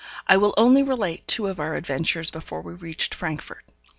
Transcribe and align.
I 0.27 0.35
will 0.35 0.55
only 0.57 0.81
relate 0.81 1.27
two 1.27 1.45
of 1.45 1.59
our 1.59 1.75
adventures 1.75 2.31
before 2.31 2.61
we 2.63 2.73
reached 2.73 3.13
Frankfort. 3.13 3.63